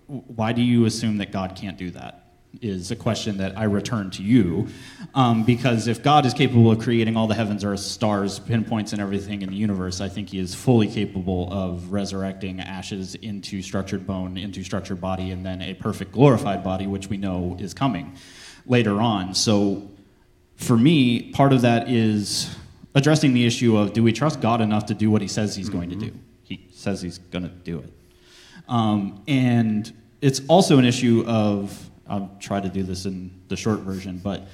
[0.07, 2.22] why do you assume that God can't do that?
[2.61, 4.69] Is a question that I return to you.
[5.15, 9.01] Um, because if God is capable of creating all the heavens, earth, stars, pinpoints, and
[9.01, 14.07] everything in the universe, I think He is fully capable of resurrecting ashes into structured
[14.07, 18.17] bone, into structured body, and then a perfect glorified body, which we know is coming
[18.67, 19.35] later on.
[19.35, 19.89] So,
[20.57, 22.55] for me, part of that is
[22.95, 25.69] addressing the issue of do we trust God enough to do what He says He's
[25.69, 26.13] going to do?
[26.43, 27.93] He says He's going to do it.
[28.69, 33.81] Um, and it's also an issue of, I'll try to do this in the short
[33.81, 34.47] version, but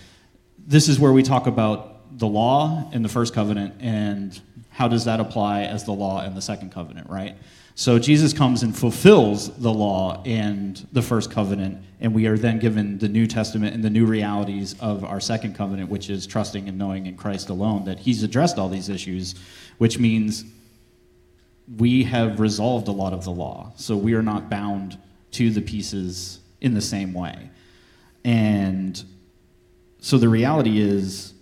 [0.67, 4.39] this is where we talk about the law in the first covenant and
[4.71, 7.37] how does that apply as the law in the second covenant, right?
[7.75, 12.59] So Jesus comes and fulfills the law and the first covenant, and we are then
[12.59, 16.69] given the New Testament and the new realities of our second covenant, which is trusting
[16.69, 19.37] and knowing in Christ alone, that He's addressed all these issues,
[19.79, 20.45] which means
[21.77, 23.73] we have resolved a lot of the law.
[23.77, 24.99] So we are not bound
[25.33, 27.51] to the pieces in the same way.
[28.25, 29.03] And
[30.01, 31.35] so the reality is,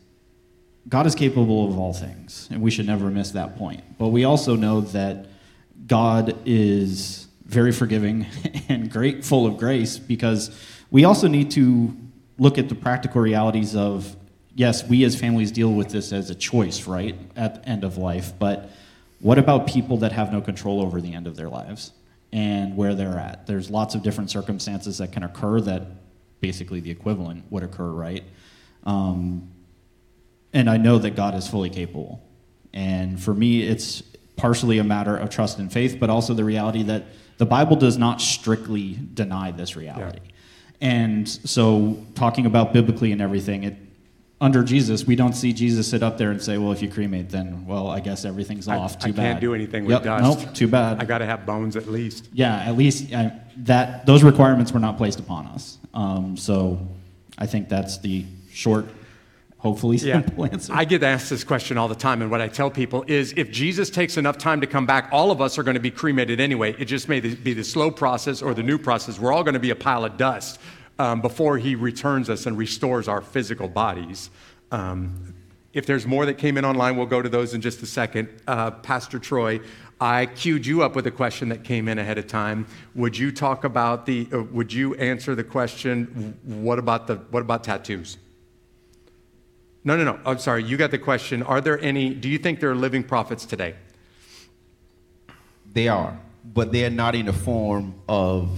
[0.89, 3.83] God is capable of all things, and we should never miss that point.
[3.99, 5.27] But we also know that
[5.87, 8.27] God is very forgiving
[8.69, 10.57] and great, full of grace, because
[10.91, 11.97] we also need to
[12.39, 14.17] look at the practical realities of
[14.55, 17.99] yes, we as families deal with this as a choice, right, at the end of
[17.99, 18.33] life.
[18.39, 18.71] But
[19.21, 21.93] what about people that have no control over the end of their lives
[22.33, 23.47] and where they're at?
[23.47, 25.83] There's lots of different circumstances that can occur that
[26.41, 28.25] basically the equivalent would occur, right?
[28.85, 29.51] Um,
[30.53, 32.23] and I know that God is fully capable.
[32.73, 34.03] And for me, it's
[34.37, 37.05] partially a matter of trust and faith, but also the reality that
[37.39, 40.21] the Bible does not strictly deny this reality.
[40.25, 40.31] Yeah.
[40.81, 43.77] And so, talking about biblically and everything, it,
[44.41, 47.31] under Jesus, we don't see Jesus sit up there and say, "Well, if you cremate,
[47.31, 49.23] then well, I guess everything's I, off." Too I bad.
[49.23, 50.47] can't do anything with yep, dust.
[50.47, 51.01] Nope, too bad.
[51.01, 52.29] I got to have bones at least.
[52.33, 55.79] Yeah, at least uh, that those requirements were not placed upon us.
[55.95, 56.87] Um, so,
[57.39, 58.87] I think that's the short
[59.57, 60.53] hopefully simple yeah.
[60.53, 60.73] answer.
[60.75, 63.51] I get asked this question all the time, and what I tell people is if
[63.51, 66.41] Jesus takes enough time to come back, all of us are going to be cremated
[66.41, 66.75] anyway.
[66.79, 69.19] It just may be the slow process or the new process.
[69.19, 70.61] We're all going to be a pile of dust
[70.99, 74.31] um, before he returns us and restores our physical bodies.
[74.71, 75.35] Um,
[75.73, 78.29] if there's more that came in online, we'll go to those in just a second.
[78.47, 79.61] Uh, Pastor Troy,
[80.01, 82.67] I queued you up with a question that came in ahead of time.
[82.95, 84.27] Would you talk about the?
[84.33, 86.39] Uh, would you answer the question?
[86.45, 87.17] What about the?
[87.17, 88.17] What about tattoos?
[89.87, 90.19] No, no, no.
[90.27, 90.65] I'm sorry.
[90.65, 91.45] You got the question.
[91.45, 93.77] Are there any, do you think there are living prophets today?
[95.73, 98.51] They are, but they're not in the form of,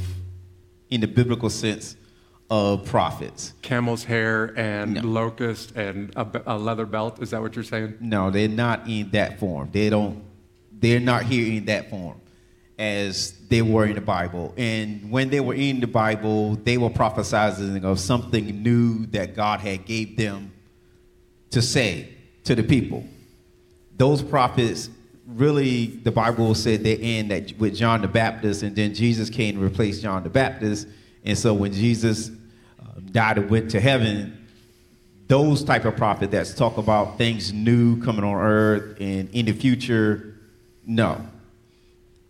[0.88, 1.97] in the biblical sense,
[2.50, 3.52] of prophets.
[3.62, 5.02] Camel's hair and no.
[5.02, 7.22] locust and a, a, leather belt.
[7.22, 7.98] Is that what you're saying?
[8.00, 9.68] No, they're not in that form.
[9.70, 10.22] They don't,
[10.72, 12.20] they're not here in that form
[12.78, 14.54] as they were in the Bible.
[14.56, 19.60] And when they were in the Bible, they were prophesying of something new that God
[19.60, 20.52] had gave them
[21.50, 23.04] to say to the people.
[23.96, 24.90] Those prophets
[25.26, 29.56] really, the Bible said they end that with John the Baptist, and then Jesus came
[29.56, 30.86] to replace John the Baptist.
[31.24, 32.30] And so when Jesus
[33.12, 34.46] died and went to heaven,
[35.26, 39.52] those type of prophets that talk about things new coming on earth and in the
[39.52, 40.34] future,
[40.86, 41.20] no,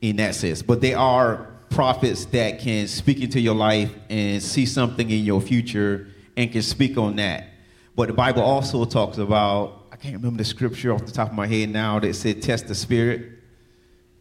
[0.01, 0.63] in that sense.
[0.63, 5.41] But they are prophets that can speak into your life and see something in your
[5.41, 7.49] future and can speak on that.
[7.95, 11.35] But the Bible also talks about, I can't remember the scripture off the top of
[11.35, 13.33] my head now that said, test the spirit.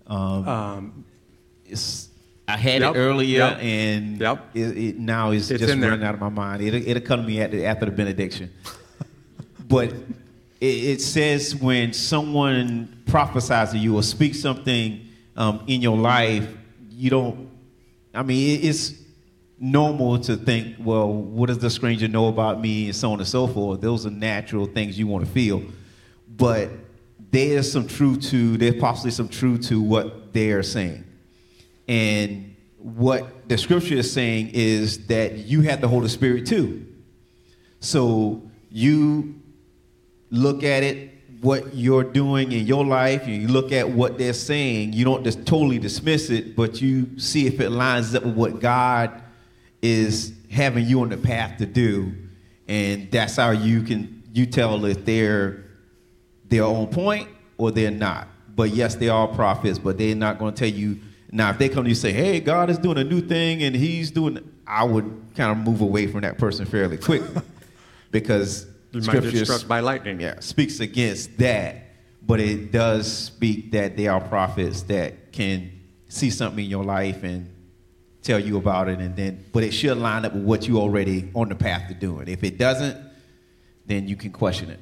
[0.08, 1.06] Um, um,
[1.66, 2.07] it's,
[2.48, 4.50] I had yep, it earlier, yep, and yep.
[4.54, 6.62] It, it, now it's, it's just running out of my mind.
[6.62, 8.54] It'll, it'll come to me the, after the benediction.
[9.68, 9.92] but
[10.62, 16.48] it, it, says when someone prophesies to you or speaks something um, in your life,
[16.90, 17.50] you don't,
[18.14, 18.94] I mean, it's
[19.60, 23.28] normal to think, well, what does the stranger know about me, and so on and
[23.28, 23.82] so forth.
[23.82, 25.64] Those are natural things you want to feel.
[26.38, 26.70] But
[27.30, 31.04] there's some truth to, there's possibly some truth to what they're saying.
[31.88, 36.86] And what the scripture is saying is that you have the Holy Spirit too.
[37.80, 39.42] So you
[40.30, 44.94] look at it, what you're doing in your life, you look at what they're saying,
[44.94, 48.60] you don't just totally dismiss it, but you see if it lines up with what
[48.60, 49.22] God
[49.82, 52.14] is having you on the path to do,
[52.68, 55.64] and that's how you can you tell if they're
[56.46, 58.28] they're on point or they're not.
[58.56, 61.00] But yes, they are prophets, but they're not going to tell you.
[61.32, 63.64] Now, if they come to you and say, "Hey, God is doing a new thing
[63.64, 65.04] and He's doing," I would
[65.36, 67.22] kind of move away from that person fairly quick
[68.12, 70.22] because you Scripture might struck by lightning.
[70.22, 71.88] Yeah, speaks against that,
[72.26, 75.72] but it does speak that they are prophets that can
[76.08, 77.54] see something in your life and
[78.22, 81.30] tell you about it, and then but it should line up with what you already
[81.34, 82.28] on the path to doing.
[82.28, 82.98] If it doesn't,
[83.86, 84.80] then you can question it.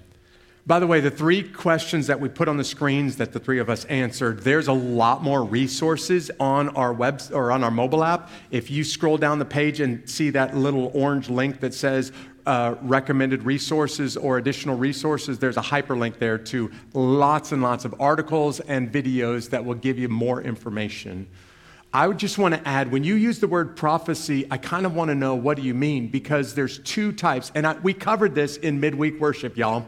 [0.68, 3.60] By the way, the three questions that we put on the screens that the three
[3.60, 8.04] of us answered, there's a lot more resources on our web or on our mobile
[8.04, 8.32] app.
[8.50, 12.12] If you scroll down the page and see that little orange link that says
[12.48, 17.94] uh, recommended resources or additional resources, there's a hyperlink there to lots and lots of
[18.02, 21.28] articles and videos that will give you more information.
[21.94, 24.96] I would just want to add when you use the word prophecy, I kind of
[24.96, 28.34] want to know what do you mean because there's two types, and I, we covered
[28.34, 29.86] this in midweek worship, y'all.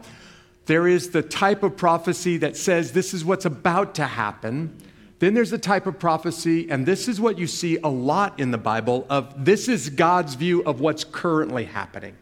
[0.68, 4.76] There is the type of prophecy that says this is what's about to happen.
[5.18, 8.50] Then there's the type of prophecy, and this is what you see a lot in
[8.50, 12.16] the Bible of this is God's view of what's currently happening.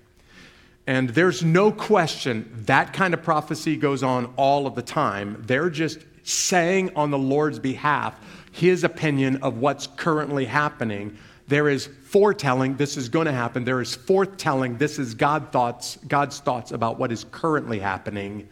[0.86, 5.42] And there's no question that kind of prophecy goes on all of the time.
[5.44, 8.16] They're just saying on the Lord's behalf
[8.52, 11.18] his opinion of what's currently happening.
[11.48, 13.64] There is foretelling this is going to happen.
[13.64, 18.48] There is foretelling, this is God thoughts, God's thoughts about what is currently happening.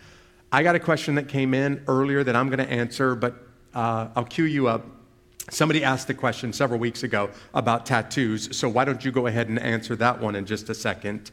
[0.53, 3.34] I got a question that came in earlier that I'm going to answer, but
[3.74, 4.86] uh, I'll cue you up.
[5.51, 9.49] Somebody asked the question several weeks ago about tattoos, so why don't you go ahead
[9.49, 11.32] and answer that one in just a second?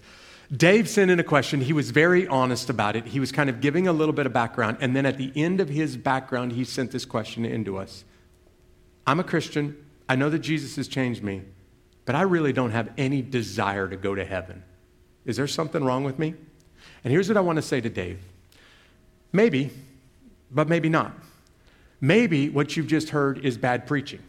[0.56, 1.62] Dave sent in a question.
[1.62, 3.06] He was very honest about it.
[3.06, 4.78] He was kind of giving a little bit of background.
[4.82, 8.04] And then at the end of his background, he sent this question into us
[9.06, 9.78] I'm a Christian.
[10.12, 11.42] I know that Jesus has changed me,
[12.04, 14.62] but I really don't have any desire to go to heaven.
[15.24, 16.36] Is there something wrong with me?
[17.06, 18.20] And here's what I want to say to Dave
[19.32, 19.70] maybe,
[20.52, 21.14] but maybe not.
[22.02, 24.20] Maybe what you've just heard is bad preaching.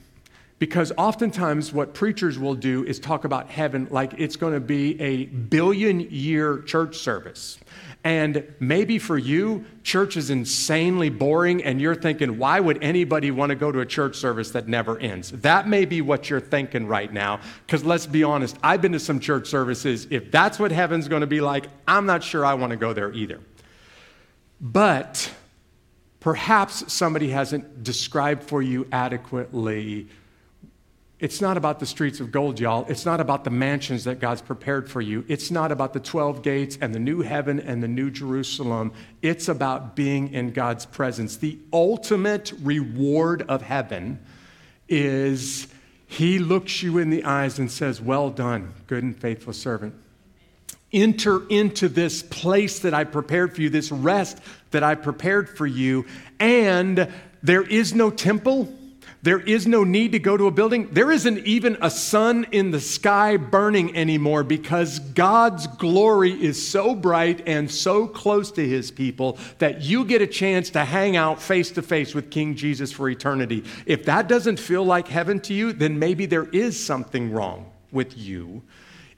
[0.63, 5.01] Because oftentimes, what preachers will do is talk about heaven like it's going to be
[5.01, 7.59] a billion year church service.
[8.05, 13.51] And maybe for you, church is insanely boring, and you're thinking, why would anybody want
[13.51, 15.33] to go to a church service that never ends?
[15.33, 17.41] That may be what you're thinking right now.
[17.67, 20.07] Because let's be honest, I've been to some church services.
[20.11, 22.93] If that's what heaven's going to be like, I'm not sure I want to go
[22.93, 23.41] there either.
[24.61, 25.29] But
[26.21, 30.07] perhaps somebody hasn't described for you adequately
[31.23, 32.85] it's not about the streets of gold, y'all.
[32.89, 35.25] It's not about the mansions that God's prepared for you.
[35.29, 38.93] It's not about the 12 gates and the new heaven and the new Jerusalem.
[39.23, 41.37] It's about being in God's presence.
[41.37, 44.19] The ultimate reward of heaven
[44.89, 45.69] is
[46.09, 49.95] He looks you in the eyes and says, Well done, good and faithful servant.
[50.93, 54.41] Enter into this place that I prepared for you, this rest
[54.73, 56.05] that I prepared for you,
[56.41, 57.09] and
[57.45, 58.77] there is no temple
[59.23, 60.89] there is no need to go to a building.
[60.91, 66.97] There isn't even a sun in the sky burning anymore because God's glory is so
[66.97, 71.41] bright and so close to his people that you get a chance to hang out
[71.41, 73.63] face to face with King Jesus for eternity.
[73.87, 78.19] If that doesn't feel like heaven to you, then maybe there is something wrong with
[78.19, 78.63] you.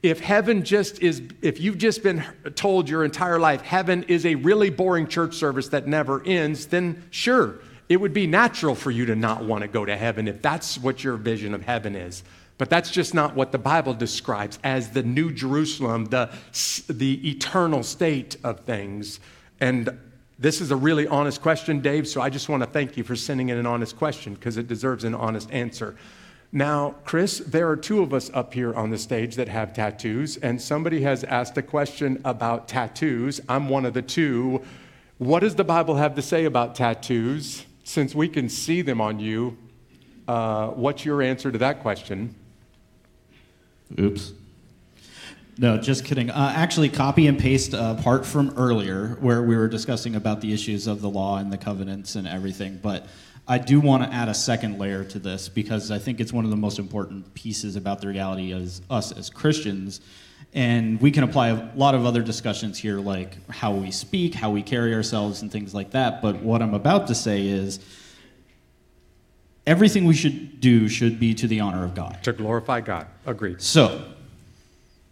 [0.02, 2.22] If heaven just is, if you've just been
[2.56, 7.04] told your entire life heaven is a really boring church service that never ends, then
[7.08, 10.40] sure it would be natural for you to not want to go to heaven if
[10.40, 12.22] that's what your vision of heaven is.
[12.56, 16.30] But that's just not what the Bible describes as the new Jerusalem, the,
[16.88, 19.18] the eternal state of things.
[19.60, 19.98] And
[20.38, 23.16] this is a really honest question, Dave, so I just want to thank you for
[23.16, 25.96] sending in an honest question because it deserves an honest answer.
[26.52, 30.36] Now, Chris, there are two of us up here on the stage that have tattoos,
[30.36, 33.40] and somebody has asked a question about tattoos.
[33.48, 34.62] I'm one of the two.
[35.18, 37.66] What does the Bible have to say about tattoos?
[37.84, 39.56] Since we can see them on you,
[40.26, 42.34] uh, what's your answer to that question?
[43.98, 44.32] Oops.
[45.56, 46.30] No, just kidding.
[46.30, 50.52] Uh, actually, copy and paste a part from earlier where we were discussing about the
[50.52, 52.80] issues of the law and the covenants and everything.
[52.82, 53.06] But
[53.46, 56.44] I do want to add a second layer to this because I think it's one
[56.44, 60.00] of the most important pieces about the reality as us as Christians.
[60.54, 64.50] And we can apply a lot of other discussions here, like how we speak, how
[64.50, 66.22] we carry ourselves, and things like that.
[66.22, 67.80] But what I'm about to say is
[69.66, 72.22] everything we should do should be to the honor of God.
[72.22, 73.08] To glorify God.
[73.26, 73.60] Agreed.
[73.60, 74.04] So,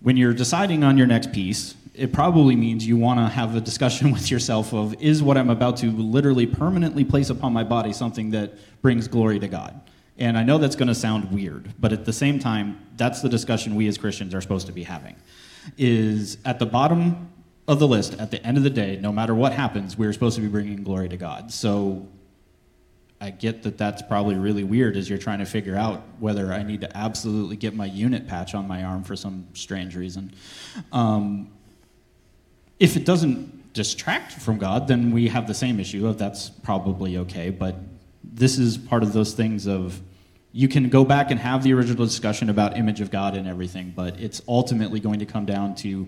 [0.01, 3.61] when you're deciding on your next piece, it probably means you want to have a
[3.61, 7.93] discussion with yourself of is what I'm about to literally permanently place upon my body
[7.93, 9.81] something that brings glory to God?
[10.19, 13.29] And I know that's going to sound weird, but at the same time, that's the
[13.29, 15.17] discussion we as Christians are supposed to be having.
[15.79, 17.31] Is at the bottom
[17.69, 20.37] of the list, at the end of the day, no matter what happens, we're supposed
[20.37, 21.53] to be bringing glory to God.
[21.53, 22.07] So
[23.21, 26.65] I get that that's probably really weird as you're trying to figure out whether I
[26.65, 30.33] need to absolutely get my unit patch on my arm for some strange reason.
[30.91, 31.53] Um,
[32.81, 37.17] if it doesn't distract from God, then we have the same issue of that's probably
[37.19, 37.51] okay.
[37.51, 37.77] But
[38.25, 40.01] this is part of those things of
[40.53, 43.93] you can go back and have the original discussion about image of God and everything,
[43.97, 46.07] but it's ultimately going to come down to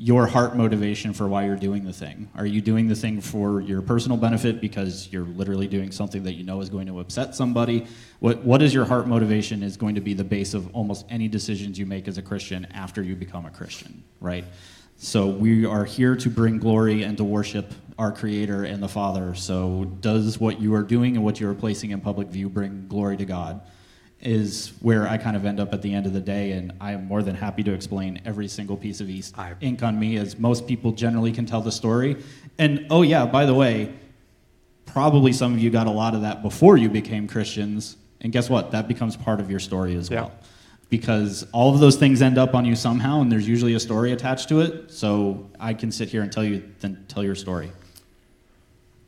[0.00, 2.30] your heart motivation for why you're doing the thing.
[2.36, 6.34] Are you doing the thing for your personal benefit because you're literally doing something that
[6.34, 7.86] you know is going to upset somebody?
[8.20, 11.26] What, what is your heart motivation is going to be the base of almost any
[11.26, 14.44] decisions you make as a Christian after you become a Christian, right?
[15.00, 19.34] So we are here to bring glory and to worship our Creator and the Father.
[19.36, 22.86] So does what you are doing and what you are placing in public view bring
[22.88, 23.60] glory to God?
[24.20, 26.90] Is where I kind of end up at the end of the day, and I
[26.90, 30.16] am more than happy to explain every single piece of East I- ink on me,
[30.16, 32.16] as most people generally can tell the story.
[32.58, 33.94] And oh yeah, by the way,
[34.86, 37.96] probably some of you got a lot of that before you became Christians.
[38.20, 38.72] And guess what?
[38.72, 40.22] That becomes part of your story as Yeah.
[40.22, 40.32] well.
[40.90, 44.12] Because all of those things end up on you somehow, and there's usually a story
[44.12, 44.90] attached to it.
[44.90, 47.70] So I can sit here and tell you, then tell your story.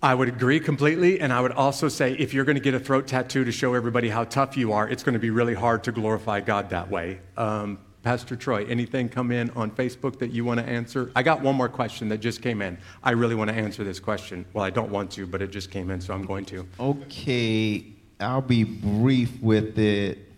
[0.03, 1.20] I would agree completely.
[1.20, 3.74] And I would also say if you're going to get a throat tattoo to show
[3.74, 6.91] everybody how tough you are, it's going to be really hard to glorify God that
[6.91, 7.20] way.
[7.37, 11.12] Um, Pastor Troy, anything come in on Facebook that you want to answer?
[11.14, 12.78] I got one more question that just came in.
[13.03, 14.47] I really want to answer this question.
[14.55, 16.66] Well, I don't want to, but it just came in, so I'm going to.
[16.78, 17.85] Okay,
[18.18, 20.30] I'll be brief with it.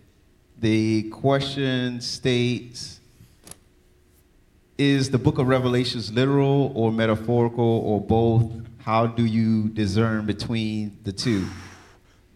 [0.62, 3.00] The question states
[4.78, 8.48] Is the book of Revelations literal or metaphorical or both?
[8.78, 11.48] How do you discern between the two?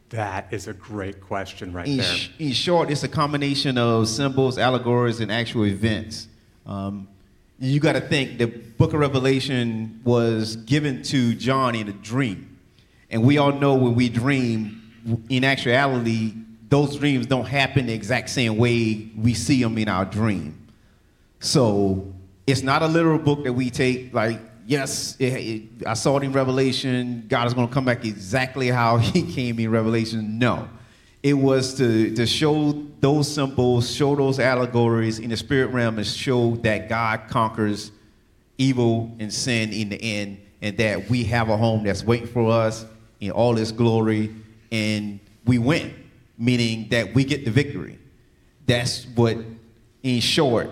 [0.08, 2.04] That is a great question right In, there.
[2.04, 6.26] sh- in short, it's a combination of symbols, allegories, and actual events.
[6.66, 7.06] Um,
[7.60, 12.58] you got to think the book of Revelation was given to John in a dream.
[13.08, 14.82] And we all know when we dream,
[15.28, 16.34] in actuality,
[16.76, 20.54] those dreams don't happen the exact same way we see them in our dream.
[21.40, 22.12] So
[22.46, 26.24] it's not a literal book that we take like, yes, it, it, I saw it
[26.24, 27.24] in Revelation.
[27.28, 30.38] God is going to come back exactly how He came in Revelation.
[30.38, 30.68] No,
[31.22, 36.06] it was to to show those symbols, show those allegories in the spirit realm, and
[36.06, 37.90] show that God conquers
[38.58, 42.50] evil and sin in the end, and that we have a home that's waiting for
[42.50, 42.84] us
[43.20, 44.34] in all its glory,
[44.70, 46.05] and we win,
[46.38, 47.98] meaning that we get the victory.
[48.66, 49.38] That's what,
[50.02, 50.70] in short,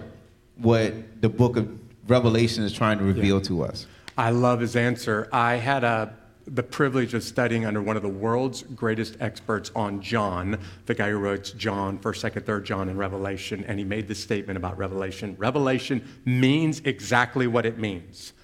[0.57, 1.69] what the book of
[2.07, 3.87] Revelation is trying to reveal to us.
[4.17, 5.29] I love his answer.
[5.33, 6.15] I had a,
[6.47, 11.11] the privilege of studying under one of the world's greatest experts on John, the guy
[11.11, 14.77] who wrote John, 1st, 2nd, 3rd John, and Revelation, and he made this statement about
[14.77, 15.35] Revelation.
[15.39, 18.35] Revelation means exactly what it means,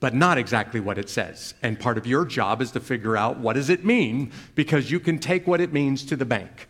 [0.00, 1.54] but not exactly what it says.
[1.62, 4.98] And part of your job is to figure out what does it mean, because you
[4.98, 6.66] can take what it means to the bank.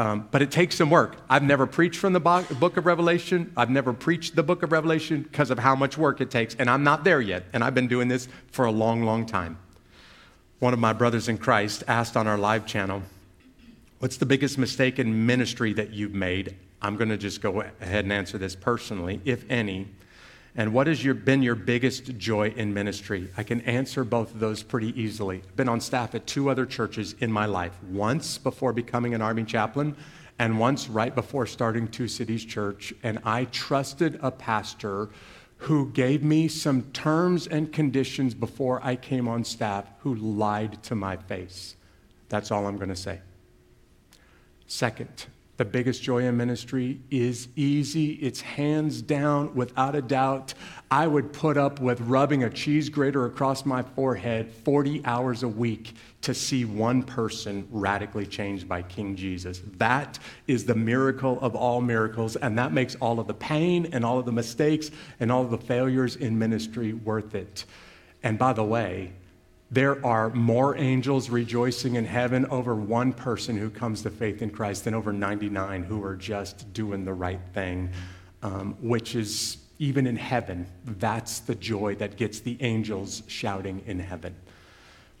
[0.00, 1.16] Um, but it takes some work.
[1.28, 3.52] I've never preached from the bo- book of Revelation.
[3.54, 6.54] I've never preached the book of Revelation because of how much work it takes.
[6.54, 7.44] And I'm not there yet.
[7.52, 9.58] And I've been doing this for a long, long time.
[10.58, 13.02] One of my brothers in Christ asked on our live channel,
[13.98, 16.56] What's the biggest mistake in ministry that you've made?
[16.80, 19.86] I'm going to just go ahead and answer this personally, if any.
[20.56, 23.30] And what has your, been your biggest joy in ministry?
[23.36, 25.42] I can answer both of those pretty easily.
[25.46, 29.22] I've been on staff at two other churches in my life once before becoming an
[29.22, 29.96] Army chaplain,
[30.38, 32.92] and once right before starting Two Cities Church.
[33.02, 35.10] And I trusted a pastor
[35.58, 40.94] who gave me some terms and conditions before I came on staff who lied to
[40.94, 41.76] my face.
[42.30, 43.20] That's all I'm going to say.
[44.66, 45.26] Second,
[45.60, 48.12] the biggest joy in ministry is easy.
[48.12, 50.54] It's hands down, without a doubt.
[50.90, 55.48] I would put up with rubbing a cheese grater across my forehead 40 hours a
[55.48, 55.92] week
[56.22, 59.60] to see one person radically changed by King Jesus.
[59.76, 64.02] That is the miracle of all miracles, and that makes all of the pain and
[64.02, 64.90] all of the mistakes
[65.20, 67.66] and all of the failures in ministry worth it.
[68.22, 69.12] And by the way,
[69.70, 74.50] there are more angels rejoicing in heaven over one person who comes to faith in
[74.50, 77.90] Christ than over 99 who are just doing the right thing,
[78.42, 83.98] um, which is even in heaven, that's the joy that gets the angels shouting in
[83.98, 84.34] heaven.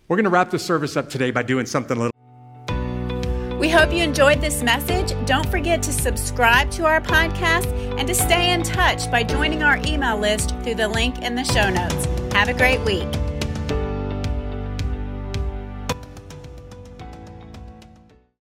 [0.08, 2.10] We're going to wrap the service up today by doing something a little.
[3.58, 5.14] We hope you enjoyed this message.
[5.26, 9.76] Don't forget to subscribe to our podcast and to stay in touch by joining our
[9.86, 12.06] email list through the link in the show notes.
[12.34, 13.29] Have a great week.